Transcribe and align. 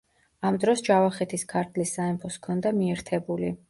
ამ 0.49 0.55
დროს 0.63 0.81
ჯავახეთი 0.87 1.41
ქართლის 1.53 1.95
სამეფოს 2.01 2.43
ჰქონდა 2.43 2.77
მიერთებული. 2.83 3.59